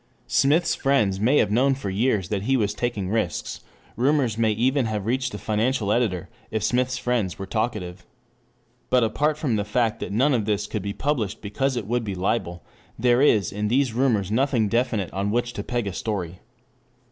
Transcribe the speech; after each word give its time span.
Smith's 0.25 0.73
friends 0.73 1.19
may 1.19 1.37
have 1.37 1.51
known 1.51 1.75
for 1.75 1.91
years 1.91 2.29
that 2.29 2.41
he 2.41 2.57
was 2.57 2.73
taking 2.73 3.07
risks, 3.11 3.61
rumors 3.95 4.35
may 4.35 4.49
even 4.51 4.87
have 4.87 5.05
reached 5.05 5.31
the 5.31 5.37
financial 5.37 5.91
editor 5.91 6.27
if 6.49 6.63
Smith's 6.63 6.97
friends 6.97 7.37
were 7.37 7.45
talkative. 7.45 8.03
But 8.89 9.03
apart 9.03 9.37
from 9.37 9.57
the 9.57 9.63
fact 9.63 9.99
that 9.99 10.11
none 10.11 10.33
of 10.33 10.45
this 10.45 10.65
could 10.65 10.81
be 10.81 10.91
published 10.91 11.39
because 11.39 11.77
it 11.77 11.85
would 11.85 12.03
be 12.03 12.15
libel, 12.15 12.63
there 12.97 13.21
is 13.21 13.51
in 13.51 13.67
these 13.67 13.93
rumors 13.93 14.31
nothing 14.31 14.67
definite 14.67 15.13
on 15.13 15.29
which 15.29 15.53
to 15.53 15.61
peg 15.61 15.85
a 15.85 15.93
story. 15.93 16.39